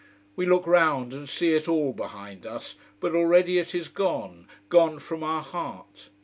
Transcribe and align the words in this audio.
We 0.35 0.47
look 0.47 0.65
round, 0.65 1.13
and 1.13 1.29
see 1.29 1.53
it 1.53 1.67
all 1.67 1.93
behind 1.93 2.47
us 2.47 2.75
but 2.99 3.13
already 3.13 3.59
it 3.59 3.75
is 3.75 3.87
gone, 3.87 4.47
gone 4.67 4.97
from 4.97 5.21
our 5.23 5.43
heart. 5.43 6.09